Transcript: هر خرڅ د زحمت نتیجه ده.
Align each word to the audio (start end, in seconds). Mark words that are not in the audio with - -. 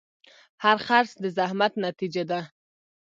هر 0.63 0.77
خرڅ 0.85 1.11
د 1.23 1.25
زحمت 1.37 1.73
نتیجه 1.85 2.23
ده. 2.31 2.41